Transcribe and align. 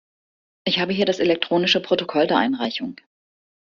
Ich 0.65 0.79
habe 0.79 0.93
hier 0.93 1.05
das 1.05 1.19
elektronische 1.19 1.79
Protokoll 1.79 2.25
der 2.25 2.37
Einreichung. 2.37 2.95